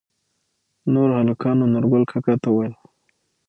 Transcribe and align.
نوور 0.91 1.09
هلکانو 1.19 1.71
نورګل 1.73 2.03
کاکا 2.11 2.35
ته 2.41 2.49
وويل 2.51 2.73